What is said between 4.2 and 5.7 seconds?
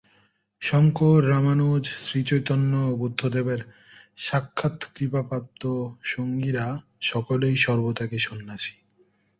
সাক্ষাৎ কৃপাপ্রাপ্ত